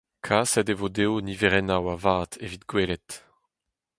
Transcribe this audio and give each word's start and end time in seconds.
Kaset 0.25 0.67
e 0.73 0.75
vo 0.79 0.87
dezho 0.95 1.15
niverennoù 1.25 1.85
a-vat 1.93 2.31
evit 2.43 2.63
gwelet. 2.69 3.09